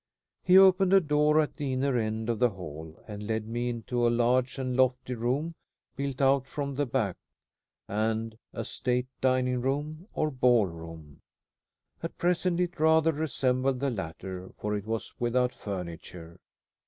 He 0.43 0.57
opened 0.57 0.93
a 0.93 0.99
door 0.99 1.39
at 1.39 1.57
the 1.57 1.73
inner 1.73 1.95
end 1.95 2.27
of 2.27 2.39
the 2.39 2.49
hall, 2.49 2.99
and 3.07 3.21
led 3.27 3.45
me 3.47 3.69
into 3.69 4.07
a 4.07 4.09
large 4.09 4.57
and 4.57 4.75
lofty 4.75 5.13
room, 5.13 5.53
built 5.95 6.19
out 6.19 6.47
from 6.47 6.73
the 6.73 6.87
back, 6.87 7.17
as 7.87 8.31
a 8.51 8.65
state 8.65 9.05
dining 9.21 9.61
room 9.61 10.07
or 10.15 10.31
ball 10.31 10.65
room. 10.65 11.21
At 12.01 12.17
present 12.17 12.59
it 12.59 12.79
rather 12.79 13.11
resembled 13.13 13.79
the 13.79 13.91
latter, 13.91 14.49
for 14.57 14.75
it 14.75 14.85
was 14.87 15.13
without 15.19 15.53
furniture. 15.53 16.39